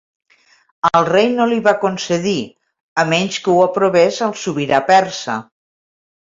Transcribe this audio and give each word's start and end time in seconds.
El 0.99 1.05
rei 1.09 1.29
no 1.39 1.47
li 1.51 1.59
va 1.67 1.73
concedir 1.83 2.33
a 3.03 3.07
menys 3.13 3.39
que 3.45 3.55
ho 3.55 3.61
aprovés 3.69 4.21
el 4.31 4.37
sobirà 4.47 4.85
persa. 4.93 5.41